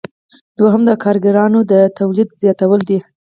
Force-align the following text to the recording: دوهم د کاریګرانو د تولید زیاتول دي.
دوهم 0.59 0.81
د 0.85 0.91
کاریګرانو 1.03 1.59
د 1.71 1.73
تولید 1.99 2.29
زیاتول 2.41 2.79
دي. 2.89 2.99